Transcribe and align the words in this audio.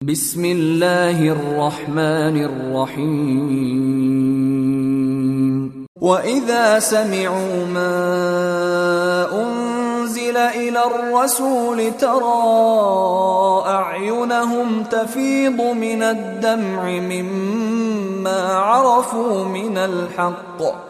بسم 0.00 0.44
الله 0.44 1.28
الرحمن 1.28 2.36
الرحيم. 2.44 3.60
وإذا 6.00 6.78
سمعوا 6.78 7.66
ما 7.68 7.92
أنزل 9.28 10.36
إلى 10.36 10.80
الرسول 10.86 11.92
ترى 12.00 12.32
أعينهم 13.66 14.84
تفيض 14.84 15.60
من 15.60 16.02
الدمع 16.02 16.82
مما 16.84 18.52
عرفوا 18.52 19.44
من 19.44 19.78
الحق. 19.78 20.89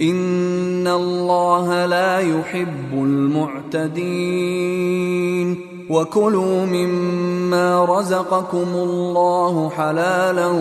ان 0.00 0.88
الله 0.88 1.86
لا 1.86 2.18
يحب 2.18 2.92
المعتدين 3.74 4.14
وكلوا 5.90 6.66
مما 6.66 7.84
رزقكم 7.84 8.68
الله 8.74 9.70
حلالا 9.70 10.52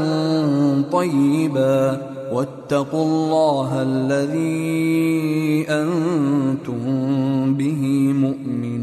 طيبا 0.91 2.01
واتقوا 2.33 3.03
الله 3.05 3.81
الذي 3.81 5.65
أنتم 5.69 6.83
به 7.53 8.13
مؤمنون 8.13 8.82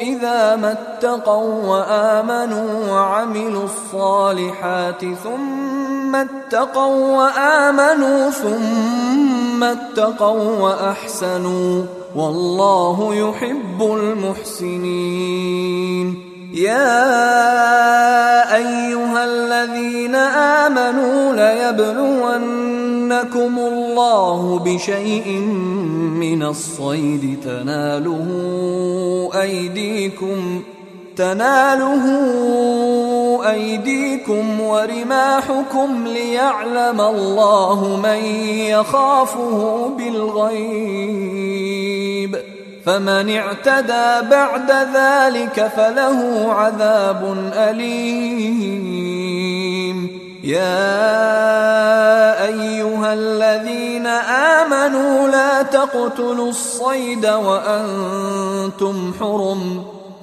إذا 0.00 0.56
ما 0.56 0.72
اتقوا 0.72 1.64
وآمنوا 1.66 2.90
وعملوا 2.90 3.64
الصالحات 3.64 5.04
ثم 5.24 6.14
اتقوا 6.16 7.16
وآمنوا 7.16 8.30
ثم 8.30 9.64
اتقوا 9.64 10.60
وأحسنوا 10.60 11.84
والله 12.16 13.14
يحب 13.14 13.82
المحسنين. 13.82 15.24
يا 16.54 18.46
أيها 18.56 19.24
الذين 19.24 20.14
آمنوا 20.14 21.32
ليبلونكم 21.32 22.78
الله 23.58 24.58
بشيء 24.58 25.38
من 26.20 26.42
الصيد 26.42 27.40
تناله 27.44 28.28
أيديكم 29.40 30.62
تناله 31.16 32.04
أيديكم 33.50 34.60
ورماحكم 34.60 36.06
ليعلم 36.06 37.00
الله 37.00 38.00
من 38.02 38.24
يخافه 38.70 39.88
بالغيب 39.98 41.34
فمن 42.86 43.36
اعتدى 43.36 44.28
بعد 44.30 44.70
ذلك 44.70 45.72
فله 45.76 46.52
عذاب 46.52 47.50
أليم. 47.54 49.04
يا 50.44 50.84
أيها 52.44 53.14
الذين 53.14 54.06
آمنوا 54.06 55.28
لا 55.28 55.62
تقتلوا 55.62 56.48
الصيد 56.48 57.26
وأنتم 57.26 59.12
حرم. 59.20 59.93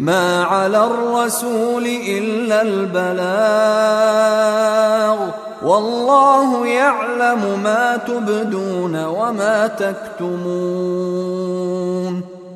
ما 0.00 0.44
على 0.44 0.84
الرسول 0.84 1.86
إلا 1.86 2.62
البلاغ 2.62 3.20
والله 5.62 6.66
يعلم 6.66 7.60
ما 7.62 7.96
تبدون 7.96 9.04
وما 9.04 9.66
تكتمون 9.66 10.70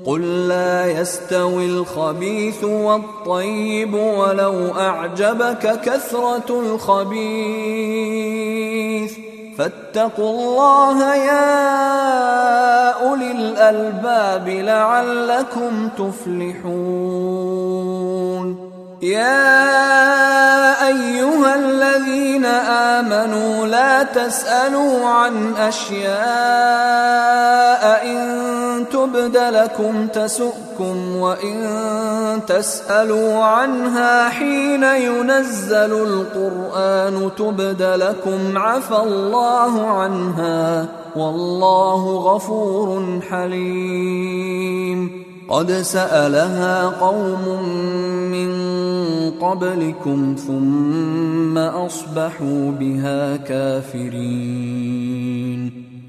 قل 0.07 0.49
لا 0.49 0.87
يستوي 1.01 1.67
الخبيث 1.67 2.65
والطيب 2.65 3.95
ولو 3.95 4.69
أعجبك 4.69 5.81
كثرة 5.81 6.61
الخبيث 6.61 7.35
فاتقوا 9.59 10.31
الله 10.31 11.15
يا 11.15 12.91
أولي 12.91 13.31
الألباب 13.31 14.49
لعلكم 14.49 15.89
تفلحون. 15.99 17.55
يا 19.05 20.87
أيها 20.87 21.55
الذين 21.55 22.45
آمنوا 22.45 23.67
لا 23.67 24.03
تسألوا 24.03 25.09
عن 25.09 25.55
أشياء 25.57 26.15
إن 28.07 28.85
تبد 28.93 29.37
لكم 29.37 30.07
تسؤكم 30.07 31.17
وإن 31.17 32.41
تسألوا 32.47 33.45
عنها 33.45 34.29
حين 34.29 34.83
ينزل 34.83 35.93
القرآن 35.93 37.31
تبد 37.39 37.83
لكم 37.83 38.59
عفى 38.59 38.97
الله 38.97 39.91
عنها 39.91 40.87
والله 41.17 42.17
غفور 42.17 43.21
حليم 43.31 45.24
قد 45.49 45.73
سألها 45.73 46.87
قوم 46.89 47.63
من 48.31 48.51
قبلكم 49.31 50.37
ثم 50.47 51.59
أصبحوا 51.59 52.71
بها 52.71 53.37
كافرين. 53.37 55.15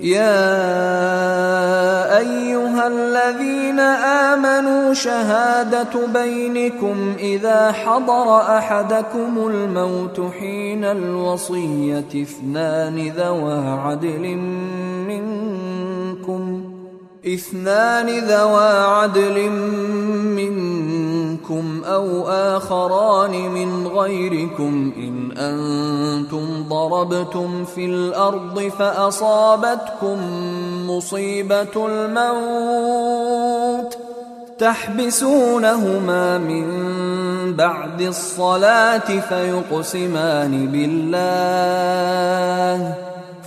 يا 0.00 0.58
أيها 2.18 2.86
الذين 2.86 3.80
آمنوا 3.80 4.94
شهادة 4.94 6.06
بينكم 6.14 7.14
إذا 7.18 7.72
حضر 7.72 8.40
أحدكم 8.58 9.38
الموت 9.38 10.20
حين 10.38 10.84
الوصية 10.84 12.22
اثنان 12.22 13.08
ذوى 13.08 13.68
عدل 13.68 14.36
منكم 15.08 16.64
اثنان 17.26 18.06
ذوى 18.06 18.68
عدل 18.68 19.50
منكم 19.50 20.77
منكم 21.50 21.84
أو 21.84 22.28
آخران 22.28 23.50
من 23.50 23.86
غيركم 23.86 24.92
إن 24.96 25.32
أنتم 25.38 26.68
ضربتم 26.68 27.64
في 27.64 27.84
الأرض 27.86 28.60
فأصابتكم 28.78 30.18
مصيبة 30.90 31.86
الموت 31.86 32.78
تحبسونهما 34.58 36.38
من 36.38 36.66
بعد 37.54 38.00
الصلاة 38.00 39.20
فيقسمان 39.28 40.66
بالله 40.66 42.28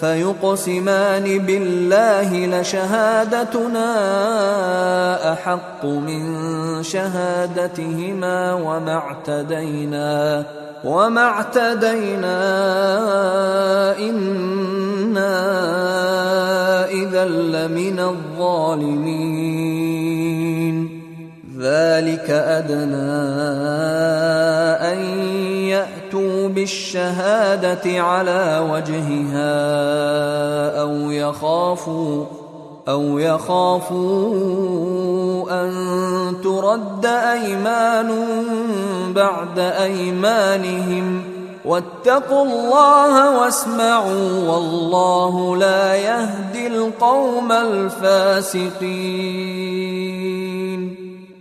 فيقسمان 0.00 1.38
بالله 1.38 2.46
لشهادتنا 2.46 3.88
أحق 5.32 5.84
من 5.84 6.22
شهادتهما 6.82 8.52
وما 8.54 8.94
اعتدينا 8.94 10.44
وما 10.84 11.22
اعتدينا 11.22 12.38
إنا 13.98 15.34
إذا 16.90 17.24
لمن 17.24 17.98
الظالمين. 18.00 19.44
ذلك 21.58 22.30
أدنى 22.30 23.12
أن 24.92 24.98
يأتوا 26.14 26.48
بالشهادة 26.48 28.02
على 28.02 28.68
وجهها 28.70 29.50
أو 30.80 31.10
يخافوا 31.10 32.24
أو 32.88 33.18
يخافوا 33.18 33.94
أن 35.50 35.72
ترد 36.44 37.06
أيمان 37.06 38.10
بعد 39.14 39.58
أيمانهم 39.58 41.22
واتقوا 41.64 42.44
الله 42.44 43.40
واسمعوا 43.40 44.48
والله 44.48 45.56
لا 45.56 45.94
يهدي 45.94 46.66
القوم 46.66 47.52
الفاسقين 47.52 49.04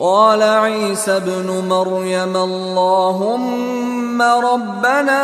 قال 0.00 0.42
عيسى 0.42 1.16
ابن 1.16 1.64
مريم 1.68 2.36
اللهم 2.36 4.22
ربنا 4.22 5.22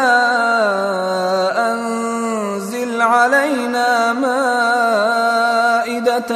أنزل 1.73 3.01
علينا 3.01 4.13
مائدة 4.13 5.23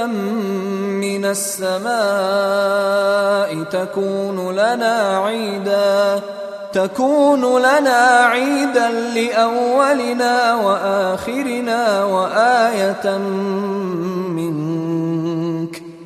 من 0.07 1.25
السماء 1.25 1.91
تكون 3.65 4.53
لنا 4.53 5.19
عيدا 5.25 6.21
تكون 6.73 7.59
لنا 7.59 8.27
عيدا 8.27 8.89
لأولنا 8.91 10.55
وآخرنا 10.55 12.05
وآية 12.05 13.19
منك 14.29 14.70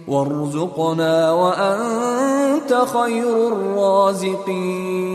وارزقنا 0.09 1.33
وأنت 1.33 2.75
خير 2.95 3.49
الرازقين. 3.49 5.15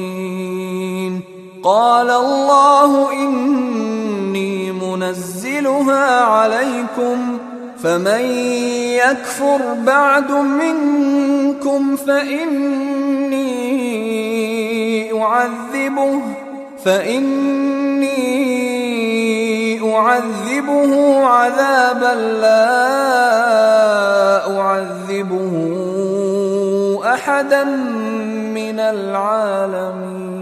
قال 1.64 2.10
الله 2.10 3.14
إني 3.14 4.72
منزلها 4.72 6.22
عليكم 6.22 7.38
فمن 7.84 8.22
يكفر 8.96 9.74
بعد 9.86 10.32
منكم 10.32 11.96
فإني 11.96 13.50
أعذبه 15.22 16.22
فإني 16.86 18.10
أعذبه 19.96 21.26
عذابا 21.26 22.16
لا 22.42 23.79
أعذبه 24.58 25.54
أحدا 27.04 27.64
من 28.54 28.80
العالمين. 28.80 30.40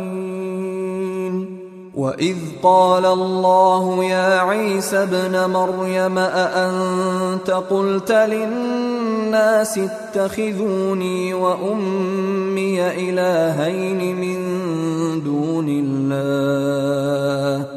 وإذ 1.98 2.38
قال 2.64 3.06
الله 3.06 4.04
يا 4.04 4.40
عيسى 4.40 5.04
ابن 5.04 5.50
مريم 5.50 6.18
أأنت 6.18 7.52
قلت 7.70 8.12
للناس 8.12 9.80
اتخذوني 9.80 11.34
وأمي 11.34 12.88
إلهين 12.88 14.16
من 14.16 14.38
دون 15.24 15.70
الله؟ 15.70 17.77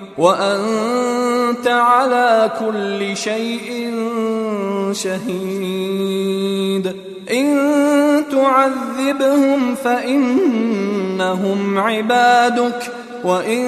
وأنت 0.17 1.67
على 1.67 2.51
كل 2.59 3.17
شيء 3.17 3.93
شهيد. 4.91 6.95
إن 7.31 8.23
تعذبهم 8.31 9.75
فإنهم 9.75 11.79
عبادك 11.79 12.91
وإن 13.23 13.67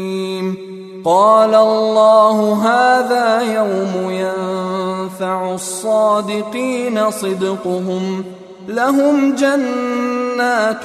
قال 1.06 1.56
الله 1.56 2.54
هذا 2.64 3.42
يوم 3.42 4.12
ينفع 4.12 5.54
الصادقين 5.54 7.12
صدقهم 7.12 8.24
لهم 8.68 9.36
جنات 9.36 10.84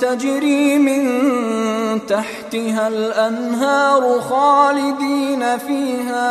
تجري 0.00 0.78
من 0.78 1.20
تحتها 2.06 2.88
الأنهار 2.88 4.20
خالدين 4.20 5.58
فيها 5.58 6.22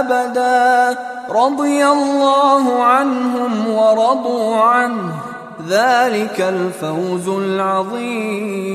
أبدا. 0.00 0.98
رضي 1.30 1.86
الله 1.86 2.82
عنهم 2.82 3.68
ورضوا 3.68 4.56
عنه. 4.56 5.12
ذلك 5.68 6.40
الفوز 6.40 7.28
العظيم. 7.28 8.66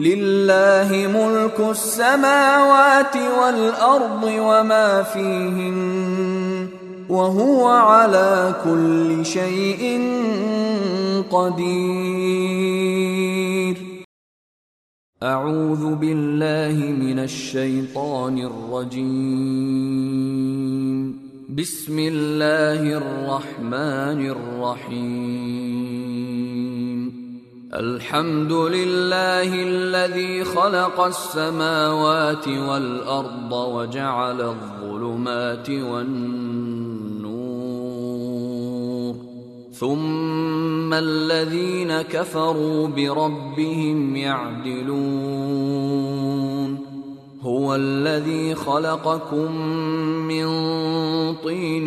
لله 0.00 0.88
ملك 1.12 1.60
السماوات 1.70 3.16
والأرض 3.16 4.24
وما 4.24 5.02
فيهن 5.02 6.68
وهو 7.08 7.68
على 7.68 8.54
كل 8.64 9.26
شيء 9.26 9.82
قدير. 11.30 12.40
أعوذ 15.22 15.94
بالله 15.94 16.76
من 17.04 17.18
الشيطان 17.18 18.38
الرجيم. 18.38 19.10
بسم 21.48 21.98
الله 21.98 22.82
الرحمن 22.96 24.20
الرحيم. 24.36 25.60
الحمد 27.74 28.52
لله 28.52 29.54
الذي 29.54 30.44
خلق 30.44 31.00
السماوات 31.00 32.48
والأرض 32.48 33.52
وجعل 33.52 34.40
الظلمات 34.40 35.70
والنور 35.70 37.20
ثم 39.72 40.94
الذين 40.94 42.02
كفروا 42.02 42.88
بربهم 42.88 44.16
يعدلون 44.16 45.30
هو 47.42 47.74
الذي 47.74 48.54
خلقكم 48.54 49.56
من 50.26 50.46
طين 51.34 51.86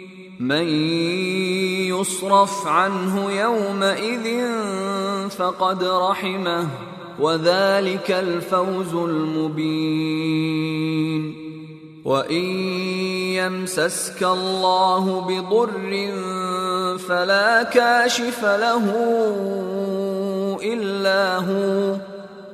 من 0.41 0.67
يصرف 1.93 2.67
عنه 2.67 3.31
يومئذ 3.31 4.47
فقد 5.29 5.83
رحمه 5.83 6.67
وذلك 7.19 8.11
الفوز 8.11 8.93
المبين. 8.93 10.41
وإن 12.05 12.45
يمسسك 13.37 14.23
الله 14.23 15.21
بضر 15.21 16.09
فلا 16.97 17.63
كاشف 17.63 18.45
له 18.45 18.85
إلا 20.63 21.37
هو. 21.37 22.10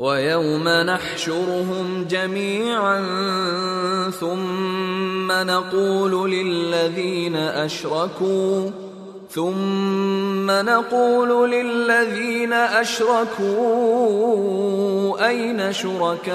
ويوم 0.00 0.68
نحشرهم 0.68 2.06
جميعا 2.10 3.00
ثم 4.10 5.32
نقول 5.32 6.30
للذين 6.30 7.36
أشركوا 7.36 8.70
ثم 9.30 10.50
نقول 10.50 11.50
للذين 11.50 12.52
أشركوا 12.52 13.50
أين 15.28 15.72
شركاؤكم 15.72 16.30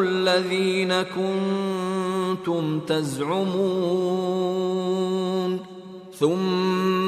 الذين 0.00 1.02
كنتم 1.02 2.80
تزعمون؟ 2.80 4.38
ثم 6.18 7.07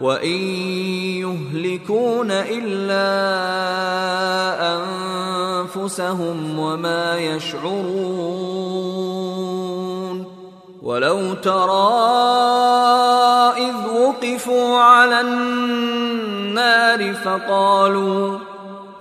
وان 0.00 0.40
يهلكون 1.24 2.30
الا 2.30 3.08
انفسهم 4.76 6.58
وما 6.58 7.18
يشعرون 7.18 8.76
ولو 10.82 11.34
ترى 11.34 12.06
اذ 13.56 13.74
وقفوا 13.88 14.78
على 14.78 15.20
النار 15.20 17.14
فقالوا 17.14 18.38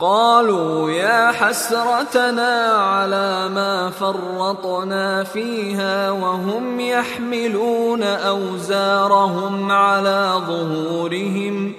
قالوا 0.00 0.90
يا 0.90 1.30
حسرتنا 1.32 2.72
على 2.72 3.48
ما 3.48 3.90
فرطنا 3.90 5.24
فيها 5.24 6.10
وهم 6.10 6.80
يحملون 6.80 8.02
أوزارهم 8.02 9.72
على 9.72 10.32
ظهورهم 10.46 11.72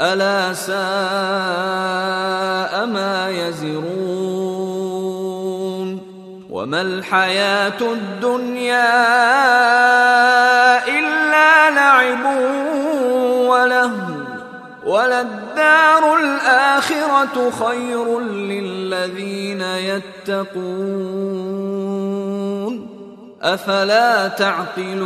ألا 0.00 0.52
ساء 0.52 0.76
ما 2.86 3.30
يزرون 3.30 3.92
وما 6.50 6.80
الحياة 6.80 7.80
الدنيا 7.80 8.92
إلا 10.88 11.70
لعب 11.70 12.24
ولهو 13.48 14.11
وللدار 14.86 16.18
الآخرة 16.18 17.50
خير 17.50 18.20
للذين 18.20 19.60
يتقون. 19.62 20.72
أفلا 23.42 24.28
تعقلون. 24.28 25.02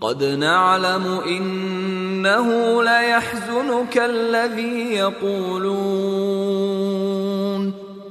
قد 0.00 0.24
نعلم 0.24 1.20
إنه 1.26 2.82
ليحزنك 2.82 3.98
الذي 3.98 4.94
يقولون. 4.94 6.58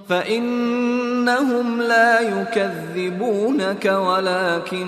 فإنهم 0.10 1.82
لا 1.82 2.20
يكذبونك 2.20 3.86
ولكن 3.86 4.88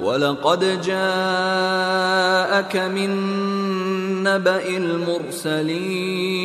ولقد 0.00 0.80
جاءك 0.80 2.76
من 2.76 3.10
نبأ 4.22 4.68
المرسلين. 4.68 6.44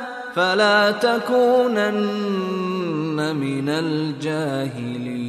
فلا 0.35 0.91
تكونن 0.91 1.91
من 3.35 3.69
الجاهلين. 3.69 5.21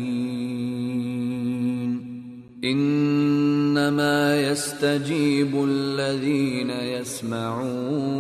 إنما 2.65 4.41
يستجيب 4.41 5.65
الذين 5.69 6.71
يسمعون. 6.71 8.13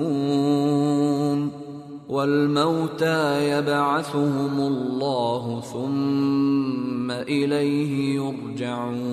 والموتى 2.09 3.51
يبعثهم 3.51 4.61
الله 4.61 5.62
ثم 5.73 7.11
إليه 7.11 8.14
يرجعون. 8.14 9.12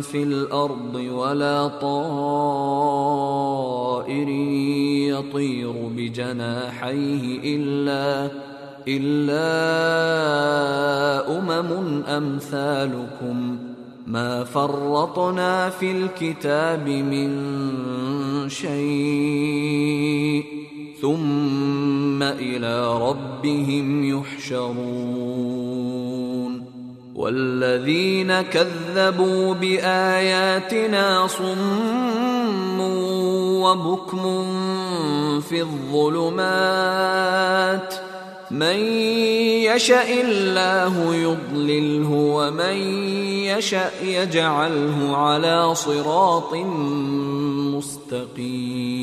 في 0.00 0.22
الأرض 0.22 0.94
ولا 0.94 1.68
طائر 1.68 1.92
يطير 5.08 5.72
بجناحيه 5.96 7.56
إلا 7.56 8.30
إلا 8.88 9.48
أمم 11.38 12.02
أمثالكم. 12.04 13.58
ما 14.06 14.44
فرطنا 14.44 15.70
في 15.70 15.92
الكتاب 15.92 16.88
من 16.88 17.30
شيء 18.48 20.44
ثم 21.00 22.22
إلى 22.22 22.98
ربهم 22.98 24.04
يحشرون. 24.18 26.11
والذين 27.14 28.42
كذبوا 28.42 29.54
بآياتنا 29.54 31.26
صم 31.26 32.80
وبكم 33.60 34.50
في 35.40 35.60
الظلمات 35.60 36.82
من 38.50 38.76
يشاء 39.64 40.20
الله 40.20 41.14
يضلله 41.14 42.10
ومن 42.10 42.76
يشاء 43.44 43.92
يجعله 44.02 45.16
على 45.16 45.74
صراط 45.74 46.54
مستقيم 47.76 49.02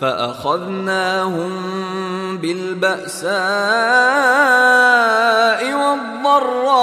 فأخذناهم 0.00 1.50
بالبأساء 2.38 3.34
والضراء 5.74 6.74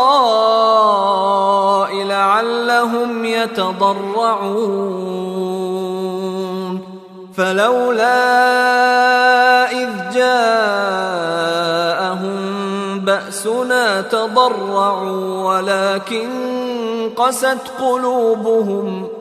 لعلهم 2.04 3.26
يتضرعون. 3.26 4.92
فلولا 7.38 8.22
إذ 9.72 9.90
جاءهم 10.14 11.42
بأسنا 13.00 14.02
تضرعوا 14.02 15.54
ولكن 15.54 16.30
قست 17.16 17.58
قلوبهم 17.80 19.08
ۖ 19.18 19.21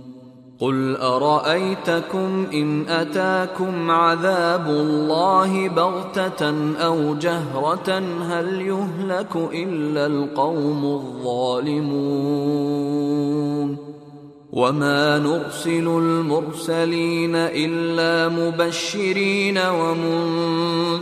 قل 0.61 0.95
ارايتكم 0.95 2.45
ان 2.53 2.87
اتاكم 2.89 3.91
عذاب 3.91 4.67
الله 4.67 5.67
بغته 5.67 6.75
أو 6.77 7.15
جهره 7.15 7.99
هل 8.29 8.61
يهلك 8.61 9.35
الا 9.35 10.05
القوم 10.05 10.85
الظالمون 10.85 12.21
وما 14.51 15.17
نرسل 15.17 15.87
المرسلين 15.87 17.35
الا 17.35 18.29
مبشرين 18.29 19.57
ومنذرين 19.57 21.01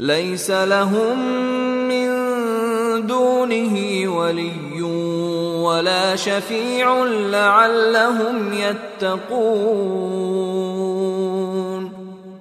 ليس 0.00 0.50
لهم 0.50 1.18
من 1.88 2.10
دونه 3.06 4.04
ولي 4.16 4.82
ولا 5.62 6.16
شفيع 6.16 7.04
لعلهم 7.04 8.52
يتقون. 8.52 9.90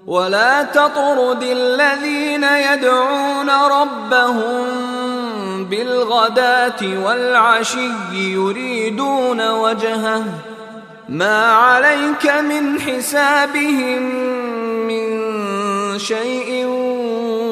ولا 0.07 0.63
تطرد 0.63 1.43
الذين 1.43 2.43
يدعون 2.43 3.49
ربهم 3.49 4.65
بالغداة 5.65 7.03
والعشي 7.05 7.91
يريدون 8.13 9.49
وجهه. 9.49 10.23
ما 11.09 11.51
عليك 11.51 12.25
من 12.25 12.81
حسابهم 12.81 14.01
من 14.87 15.19
شيء 15.97 16.65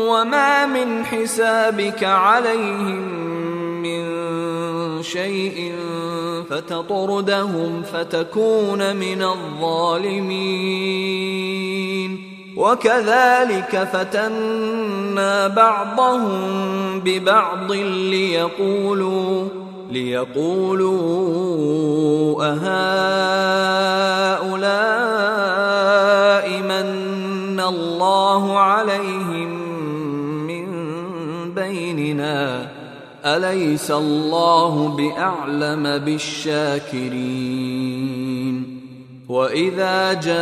وما 0.10 0.66
من 0.66 1.06
حسابك 1.06 2.04
عليهم 2.04 3.02
من 3.82 4.04
شيء 5.04 5.74
فتطردهم 6.50 7.84
فتكون 7.84 8.96
من 8.96 9.22
الظالمين. 9.24 10.98
وكذلك 12.58 13.90
فتنا 13.94 15.48
بعضهم 15.48 17.00
ببعض 17.00 17.72
ليقولوا 17.72 19.48
ليقولوا 19.92 20.98
أهؤلاء 22.44 24.08
الله 27.70 28.60
عليهم 28.60 29.50
من 30.48 30.68
بيننا 31.54 32.68
أليس 33.26 33.92
الله 33.92 34.88
بأعلم 34.88 35.98
بالشاكرين 35.98 37.18
وإذا 39.30 40.14
جاءك 40.14 40.34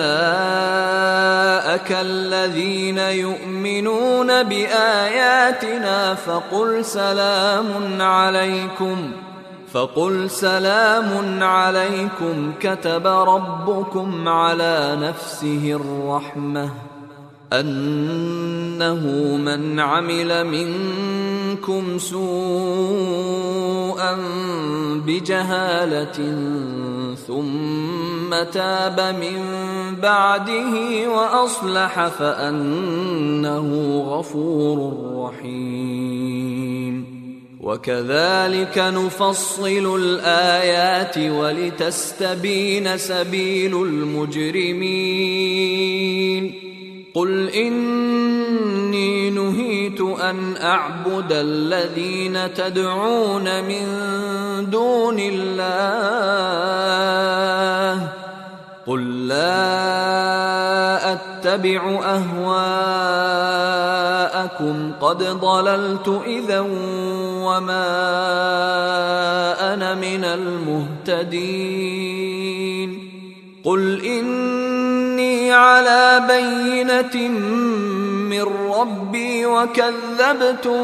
الذين 1.92 2.98
يؤمنون 2.98 4.44
بآياتنا 4.44 6.14
فقل 6.16 6.86
سلام 6.86 8.02
عليكم 8.02 9.12
ۖ 9.32 9.36
فقل 9.76 10.30
سلام 10.30 11.44
عليكم 11.44 12.54
كتب 12.60 13.08
ربكم 13.08 14.28
على 14.28 14.98
نفسه 15.02 15.72
الرحمة 15.82 16.70
أنه 17.54 19.08
من 19.38 19.80
عمل 19.80 20.44
منكم 20.48 21.98
سوءا 21.98 23.26
بجهالة 25.08 26.36
ثم 27.28 28.44
تاب 28.52 29.16
من 29.22 29.42
بعده 30.02 30.74
وأصلح 31.10 32.08
فأنه 32.08 34.00
غفور 34.08 34.94
رحيم. 35.16 36.56
وكذلك 37.62 38.78
نفصل 38.78 39.96
الآيات 40.00 41.18
ولتستبين 41.18 42.98
سبيل 42.98 43.76
المجرمين. 43.82 45.26
قل 47.16 47.50
اني 47.50 49.30
نهيت 49.30 50.02
ان 50.02 50.58
اعبد 50.62 51.32
الذين 51.32 52.54
تدعون 52.54 53.64
من 53.64 53.86
دون 54.70 55.16
الله 55.20 56.56
قل 58.88 59.28
لا 59.28 59.76
اتبع 61.14 62.00
اهواءكم 62.04 62.76
قد 65.02 65.24
ضللت 65.24 66.22
اذا 66.26 66.60
وما 67.40 67.86
أنا 69.74 69.96
من 69.96 70.24
المهتدين 70.26 71.86
قل 73.66 74.06
اني 74.06 75.54
على 75.54 76.24
بينه 76.28 77.28
من 78.30 78.46
ربي 78.72 79.46
وكذبتم 79.46 80.84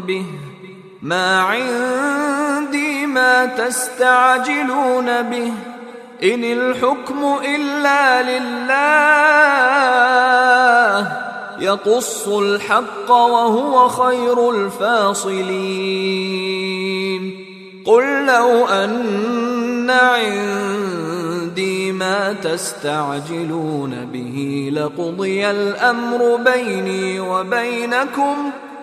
به 0.00 0.24
ما 1.02 1.40
عندي 1.40 3.06
ما 3.06 3.46
تستعجلون 3.46 5.22
به 5.22 5.52
ان 6.22 6.44
الحكم 6.44 7.38
الا 7.44 8.22
لله 8.22 8.64
يقص 11.60 12.28
الحق 12.28 13.10
وهو 13.10 13.88
خير 13.88 14.50
الفاصلين 14.50 15.44
قل 17.86 18.26
لو 18.26 18.66
ان 18.66 19.90
عندي 19.90 21.33
ما 21.98 22.32
تستعجلون 22.32 24.04
به 24.12 24.70
لقضي 24.72 25.50
الأمر 25.50 26.36
بيني 26.36 27.20
وبينكم 27.20 28.36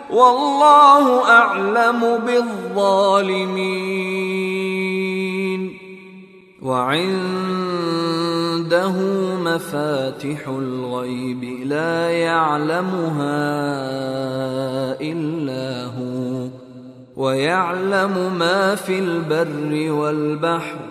والله 0.10 1.30
أعلم 1.30 2.20
بالظالمين. 2.26 4.02
وعنده 6.62 7.32
مفاتح 9.44 10.48
الغيب 10.48 11.44
لا 11.66 12.10
يعلمها 12.10 13.42
إلا 15.02 15.86
هو 15.86 16.48
ويعلم 17.16 18.36
ما 18.40 18.76
في 18.76 19.00
البر 19.00 19.92
والبحر 19.92 20.91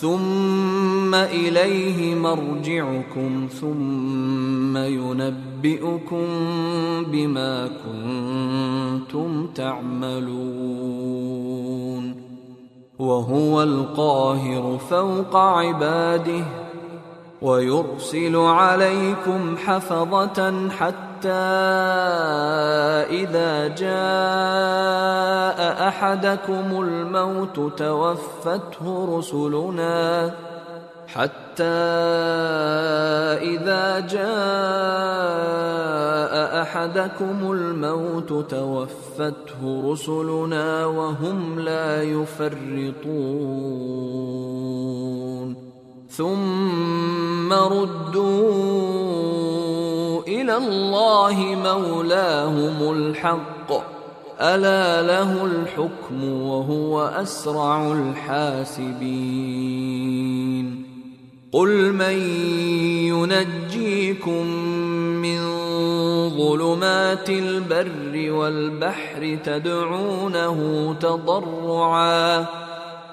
ثم 0.00 1.14
إليه 1.14 2.14
مرجعكم 2.14 3.48
ثم 3.60 4.76
ينبئكم 4.76 6.26
بما 7.12 7.68
كنتم 7.84 9.46
تعملون. 9.46 11.28
وهو 12.98 13.62
القاهر 13.62 14.78
فوق 14.90 15.36
عباده 15.36 16.44
ويرسل 17.42 18.36
عليكم 18.36 19.56
حفظة 19.56 20.68
حتى 20.68 21.28
إذا 23.22 23.68
جاء 23.68 25.07
أحدكم 25.88 26.82
الموت 26.82 27.78
توفته 27.78 29.18
رسلنا 29.18 30.34
حتى 31.06 31.64
إذا 33.52 34.00
جاء 34.00 34.28
أحدكم 36.62 37.52
الموت 37.52 38.50
توفته 38.50 39.92
رسلنا 39.92 40.86
وهم 40.86 41.60
لا 41.60 42.02
يفرطون. 42.02 43.28
ثم 46.10 47.52
ردوا 47.52 48.58
إلى 50.28 50.56
الله 50.56 51.36
مولاهم 51.64 52.92
الحق. 52.92 53.97
ألا 54.40 55.02
له 55.02 55.44
الحكم 55.44 56.24
وهو 56.24 57.00
أسرع 57.00 57.92
الحاسبين 57.92 59.38
قل 61.52 61.92
من 61.92 62.18
ينجيكم 63.08 64.46
من 65.22 65.38
ظلمات 66.30 67.30
البر 67.30 68.32
والبحر 68.32 69.38
تدعونه 69.44 70.94
تضرعا 71.00 72.46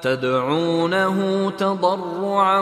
تدعونه 0.05 1.49
تضرعا 1.49 2.59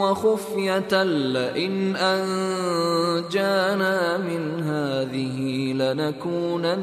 وخفية 0.00 1.02
لئن 1.04 1.96
أنجانا 1.96 3.88
من 4.18 4.62
هذه 4.62 5.72
لنكونن 5.72 6.78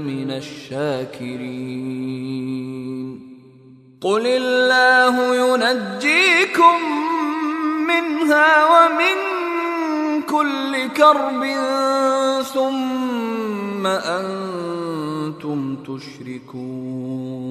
من 0.00 0.30
الشاكرين. 0.30 1.50
قل 4.00 4.26
الله 4.26 5.34
ينجيكم 5.34 6.78
منها 7.88 8.50
ومن 8.72 9.16
كل 10.22 10.88
كرب 10.96 11.42
ثم 12.54 13.86
أنتم 13.86 15.76
تشركون. 15.76 17.50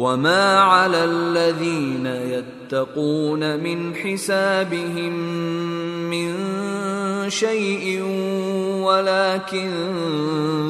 وما 0.00 0.58
على 0.58 1.04
الذين 1.04 2.06
يتقون 2.06 3.60
من 3.60 3.94
حسابهم 3.94 5.12
من 6.10 6.32
شيء 7.30 8.02
ولكن 8.80 9.70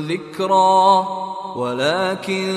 ذكرى 0.08 1.06
ولكن 1.56 2.54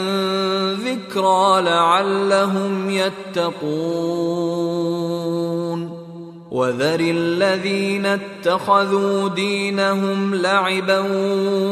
ذكرى 0.74 1.62
لعلهم 1.62 2.90
يتقون 2.90 4.44
وذر 6.54 7.00
الذين 7.00 8.06
اتخذوا 8.06 9.30
دينهم 9.30 10.36
لعبا 10.36 11.00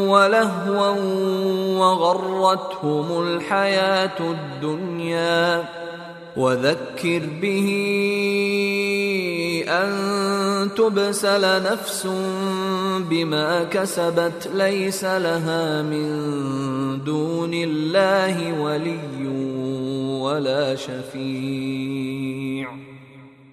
ولهوا 0.07 0.95
وغرتهم 1.77 3.23
الحياة 3.23 4.19
الدنيا. 4.19 5.65
وذكر 6.37 7.21
به 7.41 7.67
أن 9.67 10.69
تبسل 10.77 11.63
نفس 11.63 12.07
بما 13.09 13.63
كسبت 13.63 14.49
ليس 14.53 15.03
لها 15.03 15.81
من 15.81 17.03
دون 17.03 17.53
الله 17.53 18.61
ولي 18.61 19.27
ولا 20.21 20.75
شفيع. 20.75 22.90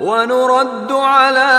ونرد 0.00 0.92
على 0.92 1.52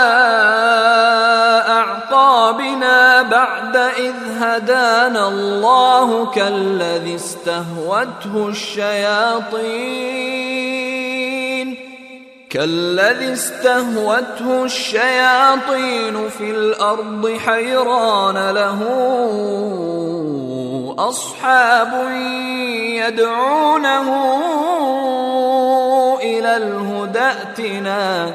أعقابنا 1.68 3.22
بعد 3.22 3.76
إذ 3.76 4.14
هدانا 4.40 5.28
الله 5.28 6.26
كالذي 6.30 7.14
استهوته 7.14 8.48
الشياطين. 8.48 9.92
كالذي 12.50 13.32
استهوته 13.32 14.64
الشياطين 14.64 16.28
في 16.28 16.50
الأرض 16.50 17.38
حيران 17.46 18.50
له 18.50 18.78
أصحاب 20.98 22.10
يدعونه 22.80 24.08
إلى 26.22 26.56
الهدى 26.56 27.18
ائتنا. 27.18 28.34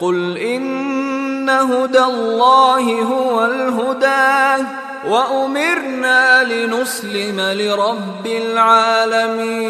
قل 0.00 0.38
إن 0.38 1.50
هدى 1.50 2.04
الله 2.04 3.02
هو 3.02 3.44
الهدى 3.44 4.64
وأمرنا 5.08 6.44
لنسلم 6.44 7.40
لرب 7.40 8.26
العالمين. 8.26 9.68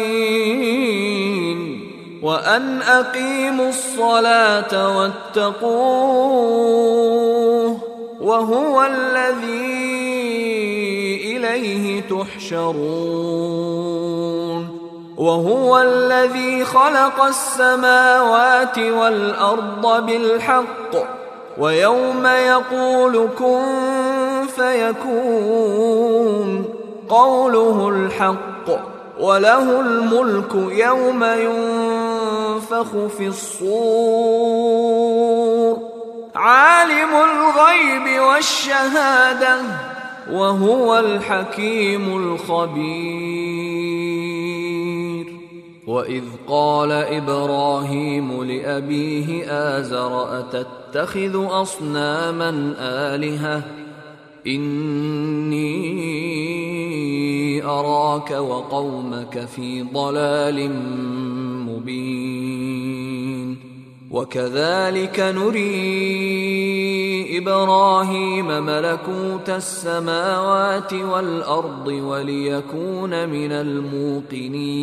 وأن 2.23 2.81
أقيموا 2.81 3.69
الصلاة 3.69 4.97
واتقوه. 4.97 6.59
وهو 8.21 8.83
الذي 8.83 10.09
إليه 11.37 12.01
تحشرون. 12.01 12.79
وهو 15.17 15.81
الذي 15.81 16.65
خلق 16.65 17.23
السماوات 17.23 18.79
والأرض 18.79 20.05
بالحق. 20.05 20.95
ويوم 21.57 22.27
يقول 22.27 23.29
كن 23.39 23.63
فيكون. 24.55 26.65
قوله 27.09 27.89
الحق. 27.89 28.69
وله 29.19 29.79
الملك 29.79 30.55
يوم 30.71 31.23
ينفخ 31.23 32.87
في 33.17 33.27
الصور. 33.27 33.59
عالم 36.35 37.09
الغيب 37.09 38.21
والشهادة 38.21 39.61
وهو 40.31 40.99
الحكيم 40.99 42.17
الخبير. 42.17 43.39
وإذ 45.87 46.23
قال 46.47 46.91
إبراهيم 46.91 48.43
لأبيه 48.43 49.51
آزر 49.51 50.39
أتتخذ 50.39 51.61
أصناما 51.61 52.75
آلهة؟ 52.79 53.63
إني 54.47 55.69
أراك 57.63 58.31
وقومك 58.31 59.45
في 59.45 59.81
ضلال 59.81 60.71
مبين. 61.65 63.68
وكذلك 64.11 65.19
نري 65.19 65.69
إبراهيم 67.37 68.47
ملكوت 68.47 69.49
السماوات 69.49 70.93
والأرض 70.93 71.87
وليكون 71.87 73.29
من 73.29 73.51
الموقنين. 73.51 74.79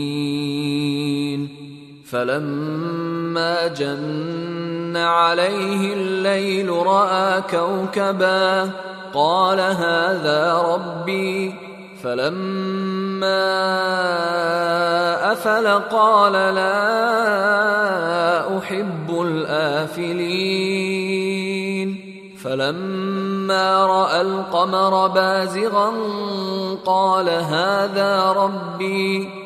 فلما 2.06 3.66
جن 3.66 4.96
عليه 4.96 5.94
الليل 5.94 6.68
رأى 6.70 7.42
كوكبا 7.42 8.70
قال 9.14 9.60
هذا 9.60 10.64
ربي 10.74 11.65
فلما 12.06 13.42
أفل 15.32 15.66
قال 15.66 16.32
لا 16.32 16.78
أحب 18.58 19.22
الآفلين. 19.22 20.06
فلما 22.42 23.86
رأى 23.86 24.20
القمر 24.20 25.06
بازغا 25.06 25.92
قال 26.86 27.28
هذا 27.28 28.32
ربي. 28.32 29.45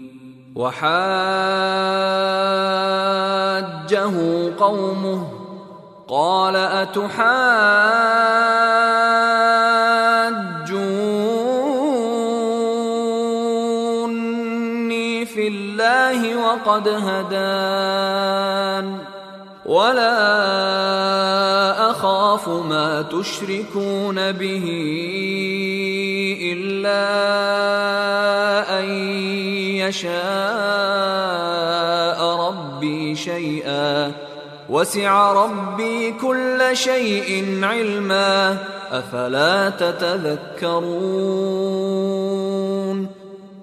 وحاجه 0.55 0.91
قومه 4.59 5.27
قال 6.07 6.55
أتحاجوني 6.55 7.25
في 15.25 15.47
الله 15.47 16.35
وقد 16.35 16.87
هدان 16.87 18.31
ولا 19.65 20.31
أخاف 21.91 22.49
ما 22.49 23.01
تشركون 23.01 24.31
به 24.31 24.65
إلا 26.53 27.20
يشاء 29.91 30.11
ربي 32.47 33.15
شيئا. 33.15 34.11
وسع 34.69 35.31
ربي 35.31 36.11
كل 36.11 36.69
شيء 36.73 37.59
علما. 37.63 38.57
أفلا 38.91 39.69
تتذكرون؟ 39.69 40.81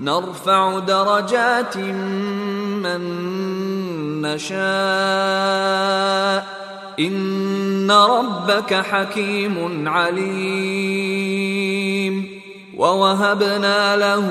نرفع 0.00 0.78
درجات 0.78 1.76
من 1.76 3.00
نشاء. 4.22 6.46
إن 7.00 7.90
ربك 7.90 8.74
حكيم 8.74 9.88
عليم. 9.88 11.66
ووهبنا 12.76 13.96
له 13.96 14.30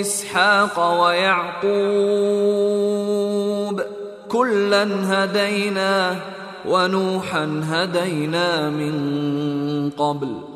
إسحاق 0.00 1.02
ويعقوب. 1.02 3.82
كلا 4.28 4.88
هدينا 5.04 6.16
ونوحا 6.68 7.60
هدينا 7.64 8.70
من 8.70 9.90
قبل. 9.90 10.55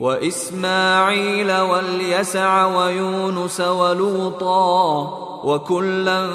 وإسماعيل 0.00 1.52
واليسع 1.52 2.66
ويونس 2.66 3.60
ولوطا 3.60 5.20
وكلا 5.44 6.28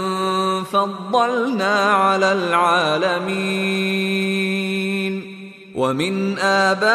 فضلنا 0.72 1.94
على 1.94 2.34
العالمين. 2.34 4.16
ومن 5.76 6.40
آبائهم 6.40 6.86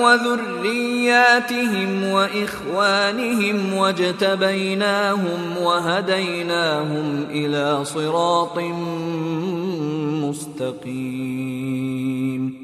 وذرياتهم 0.00 2.04
وإخوانهم 2.04 3.74
واجتبيناهم 3.74 5.56
وهديناهم 5.62 7.26
إلى 7.30 7.84
صراط 7.84 8.58
مستقيم. 10.24 12.63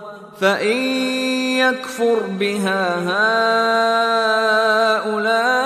فإن 0.41 0.77
يكفر 1.61 2.19
بها 2.39 2.97
هؤلاء 4.97 5.61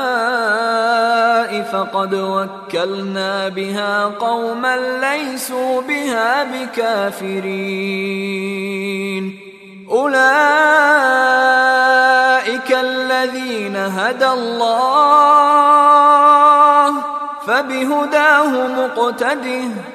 فقد 1.64 2.14
وكلنا 2.14 3.50
بها 3.50 4.06
قوما 4.06 4.78
ليسوا 5.02 5.82
بها 5.82 6.44
بكافرين 6.44 7.46
أولئك 9.92 10.26
الذين 12.72 13.76
هدى 13.76 14.28
الله 14.28 15.26
فبهداه 17.48 18.68
مقتده 18.68 19.95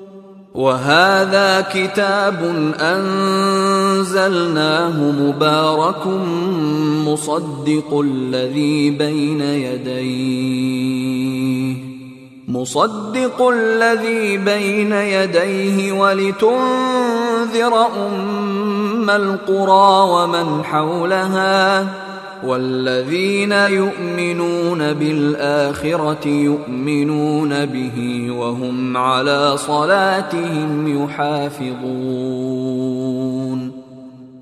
وهذا 0.53 1.61
كتاب 1.73 2.39
أنزلناه 2.79 4.31
مبارك 5.11 6.07
مصدق 7.07 7.99
الذي 7.99 8.89
بين 8.89 9.41
يديه 9.41 10.61
مصدق 12.47 13.47
الذي 13.47 14.37
بين 14.37 14.91
يديه 14.91 15.91
ولتنذر 15.91 17.85
أم 18.07 19.09
القرى 19.09 20.09
ومن 20.11 20.63
حولها 20.63 21.87
والذين 22.43 23.51
يؤمنون 23.51 24.93
بالآخرة 24.93 26.27
يؤمنون 26.27 27.65
به 27.65 28.27
وهم 28.31 28.97
على 28.97 29.57
صلاتهم 29.57 31.03
يحافظون. 31.03 32.31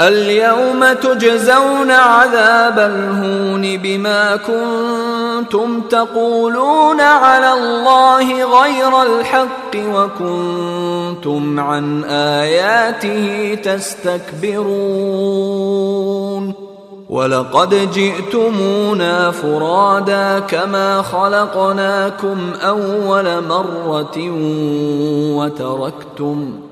اليوم 0.00 0.92
تجزون 0.92 1.90
عذاب 1.90 2.78
الهون 2.78 3.76
بما 3.76 4.36
كنتم 4.36 5.80
تقولون 5.80 7.00
على 7.00 7.52
الله 7.52 8.44
غير 8.62 9.02
الحق 9.02 9.76
وكنتم 9.76 11.60
عن 11.60 12.04
آياته 12.04 13.54
تستكبرون 13.64 14.72
ولقد 17.10 17.92
جئتمونا 17.92 19.30
فرادا 19.30 20.38
كما 20.38 21.02
خلقناكم 21.02 22.38
أول 22.62 23.44
مرة 23.44 24.18
وتركتم 25.36 26.71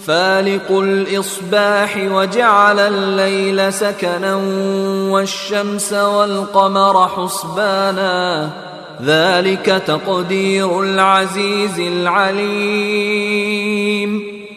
فالق 0.07 0.71
الإصباح 0.71 2.07
وجعل 2.11 2.79
الليل 2.79 3.73
سكنا 3.73 4.35
والشمس 5.11 5.93
والقمر 5.93 7.07
حسبانا. 7.07 8.49
ذلك 9.05 9.83
تقدير 9.87 10.81
العزيز 10.81 11.79
العليم. 11.79 13.23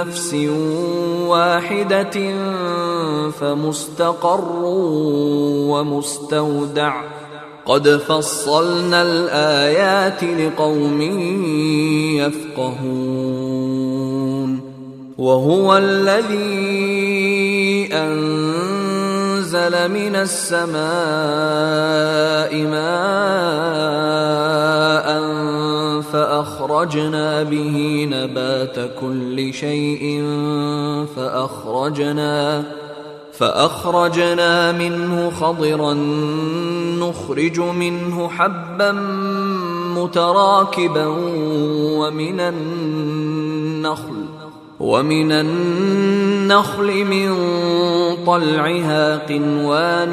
نفس 0.00 0.34
واحدة 1.26 2.34
فمستقر 3.30 4.60
ومستودع. 5.72 7.02
قد 7.66 7.88
فصلنا 7.88 9.02
الآيات 9.02 10.24
لقوم 10.24 11.00
يفقهون. 12.16 13.86
وهو 15.18 15.76
الذي 15.76 16.86
أنزل 19.56 19.92
من 19.92 20.16
السماء 20.16 20.76
ماء 22.66 23.86
فأخرجنا 26.02 27.42
به 27.42 28.08
نبات 28.10 28.90
كل 29.00 29.54
شيء 29.54 30.24
فأخرجنا 31.16 32.64
فأخرجنا 33.32 34.72
منه 34.72 35.30
خضرا 35.30 35.94
نخرج 37.00 37.60
منه 37.60 38.28
حبا 38.28 38.92
متراكبا 39.96 41.06
ومن 41.96 42.40
النخل 42.40 44.35
ومن 44.80 45.32
النخل 45.32 47.04
من 47.04 47.36
طلعها 48.26 49.16
قنوان 49.16 50.12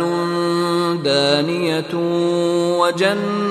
دانية 1.04 1.94
وجنات 2.80 3.44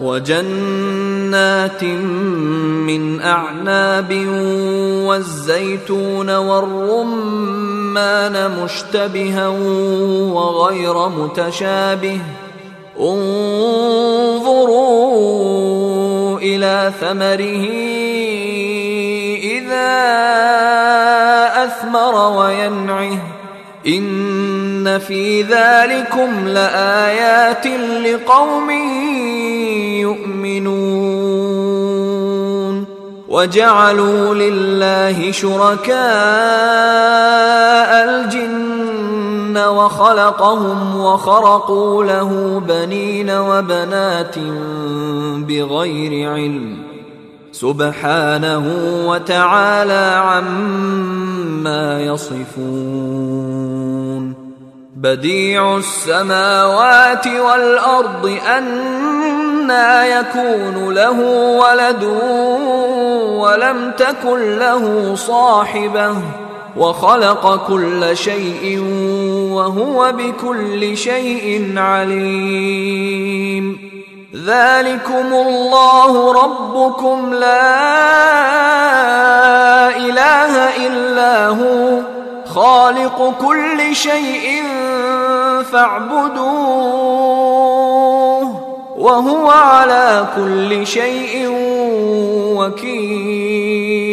وجنات 0.00 1.84
من 1.84 3.20
أعناب 3.20 4.26
والزيتون 5.06 6.36
والرمان 6.36 7.90
مشتبها 8.62 9.48
وغير 10.32 11.08
متشابه 11.08 12.20
انظروا 13.00 14.38
إلى 16.38 16.92
ثمره 17.00 17.66
إذا 19.42 19.96
أثمر 21.64 22.38
وينعه. 22.38 23.18
إن 23.86 24.98
في 24.98 25.42
ذلكم 25.42 26.48
لآيات 26.48 27.66
لقوم 28.06 28.70
يؤمنون. 30.00 31.76
وجعلوا 33.28 34.34
لله 34.34 35.32
شركاء 35.32 35.96
الجن 38.04 38.65
وخلقهم 39.58 41.00
وخرقوا 41.00 42.04
له 42.04 42.62
بنين 42.68 43.30
وبنات 43.30 44.38
بغير 45.48 46.32
علم 46.32 46.82
سبحانه 47.52 48.64
وتعالى 49.06 50.22
عما 50.24 52.00
يصفون 52.00 53.46
بديع 54.96 55.76
السماوات 55.76 57.26
والارض 57.26 58.38
أنا 58.56 60.06
يكون 60.06 60.94
له 60.94 61.20
ولد 61.60 62.04
ولم 63.38 63.92
تكن 63.98 64.58
له 64.58 65.14
صاحبه 65.14 66.14
وخلق 66.76 67.66
كل 67.68 68.16
شيء 68.16 68.80
وهو 69.50 70.12
بكل 70.12 70.96
شيء 70.96 71.74
عليم. 71.76 73.86
ذلكم 74.46 75.32
الله 75.32 76.32
ربكم 76.32 77.34
لا 77.34 77.86
إله 79.96 80.86
إلا 80.86 81.48
هو. 81.48 82.00
خالق 82.46 83.34
كل 83.40 83.96
شيء 83.96 84.62
فاعبدوه 85.72 86.46
وهو 88.98 89.50
على 89.50 90.26
كل 90.36 90.86
شيء 90.86 91.48
وكيل. 92.56 94.06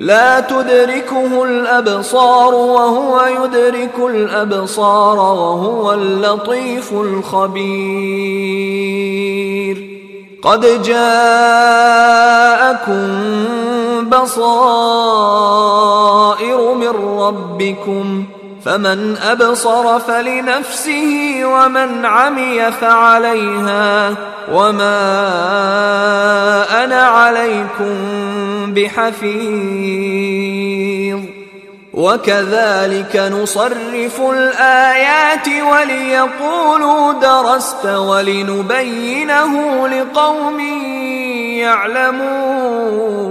لا 0.00 0.40
تدركه 0.40 1.44
الأبصار 1.44 2.54
وهو 2.54 3.26
يدرك 3.26 3.98
الأبصار 3.98 5.18
وهو 5.18 5.92
اللطيف 5.92 6.92
الخبير. 6.92 8.30
قد 10.42 10.82
جاءكم 10.82 11.00
بصائر 14.10 15.34
من 16.74 17.18
ربكم 17.18 18.24
فمن 18.64 19.16
أبصر 19.16 19.98
فلنفسه 19.98 21.40
ومن 21.44 22.06
عمي 22.06 22.72
فعليها 22.72 24.14
وما 24.52 25.00
أنا 26.84 27.02
عليكم 27.02 27.94
بحفيظ 28.74 30.40
وكذلك 31.94 33.16
نصرف 33.16 34.20
الآيات 34.20 35.48
وليقولوا 35.48 37.12
درست 37.12 37.86
ولنبينه 37.86 39.88
لقوم 39.88 40.60
يعلمون 41.60 43.30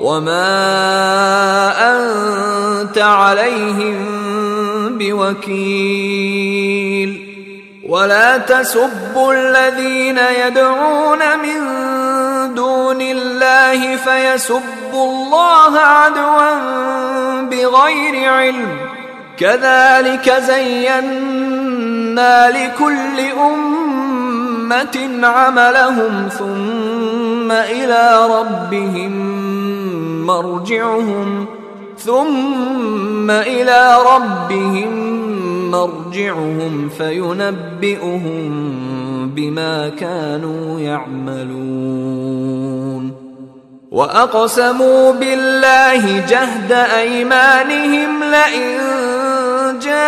وما 0.00 0.48
انت 1.90 2.98
عليهم 2.98 3.96
بوكيل 4.98 6.58
ولا 7.88 8.38
تسبوا 8.38 9.34
الذين 9.34 10.18
يدعون 10.18 11.18
من 11.18 11.60
دون 12.54 13.00
الله 13.00 13.96
فيسبوا 13.96 14.62
الله 14.94 15.78
عدوا 15.78 16.54
بغير 17.42 18.32
علم 18.32 18.78
كذلك 19.38 20.32
زينا 20.46 21.70
لكل 22.50 23.20
امه 23.20 24.17
عملهم 25.24 26.28
ثم 26.38 27.52
إلى 27.52 28.26
ربهم 28.30 29.12
مرجعهم 30.26 31.46
ثم 31.98 33.30
إلى 33.30 33.96
ربهم 34.14 35.18
مرجعهم 35.70 36.88
فينبئهم 36.88 38.50
بما 39.34 39.88
كانوا 39.88 40.80
يعملون 40.80 42.48
وأقسموا 43.90 45.12
بالله 45.12 46.26
جهد 46.28 46.72
أيمانهم 46.72 48.24
لئن 48.24 49.27
جاءتهم 49.78 49.98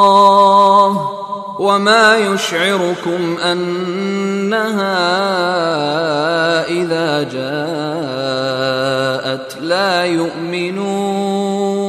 وما 1.60 2.18
يشعركم 2.18 3.38
أنها 3.38 5.00
إذا 6.68 7.24
جاءت 7.24 7.48
لا 9.62 10.06
يؤمنون. 10.06 11.89